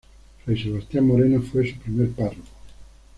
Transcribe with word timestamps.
Fray 0.43 0.57
Sebastián 0.59 1.05
Moreno, 1.05 1.43
fue 1.43 1.69
su 1.71 1.77
primer 1.77 2.09
párroco. 2.09 2.47